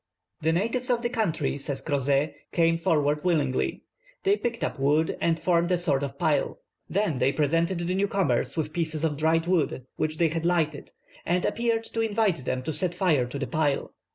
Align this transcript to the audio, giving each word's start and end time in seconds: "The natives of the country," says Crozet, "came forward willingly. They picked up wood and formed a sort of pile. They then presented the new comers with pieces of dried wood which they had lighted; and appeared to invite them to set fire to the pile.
"The 0.41 0.51
natives 0.51 0.89
of 0.89 1.03
the 1.03 1.11
country," 1.11 1.59
says 1.59 1.79
Crozet, 1.83 2.33
"came 2.51 2.79
forward 2.79 3.23
willingly. 3.23 3.83
They 4.23 4.35
picked 4.35 4.63
up 4.63 4.79
wood 4.79 5.15
and 5.21 5.39
formed 5.39 5.71
a 5.71 5.77
sort 5.77 6.01
of 6.01 6.17
pile. 6.17 6.57
They 6.89 7.01
then 7.15 7.33
presented 7.33 7.77
the 7.77 7.93
new 7.93 8.07
comers 8.07 8.57
with 8.57 8.73
pieces 8.73 9.03
of 9.03 9.15
dried 9.15 9.45
wood 9.45 9.85
which 9.97 10.17
they 10.17 10.29
had 10.29 10.43
lighted; 10.43 10.89
and 11.23 11.45
appeared 11.45 11.83
to 11.83 12.01
invite 12.01 12.45
them 12.45 12.63
to 12.63 12.73
set 12.73 12.95
fire 12.95 13.27
to 13.27 13.37
the 13.37 13.45
pile. 13.45 13.93